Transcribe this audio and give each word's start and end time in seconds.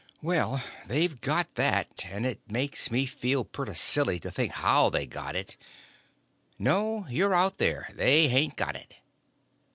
"Well, 0.23 0.63
they've 0.87 1.21
got 1.21 1.53
that; 1.53 2.05
and 2.09 2.25
it 2.25 2.39
makes 2.49 2.89
me 2.89 3.05
feel 3.05 3.45
pretty 3.45 3.75
silly 3.75 4.19
to 4.21 4.31
think 4.31 4.53
how 4.53 4.89
they 4.89 5.05
got 5.05 5.35
it." 5.35 5.55
"No, 6.57 7.05
you're 7.07 7.35
out, 7.35 7.59
there. 7.59 7.87
They 7.93 8.27
hain't 8.27 8.55
got 8.55 8.75
it." 8.75 8.95